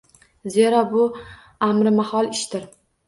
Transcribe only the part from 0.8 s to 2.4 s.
bu amrimahol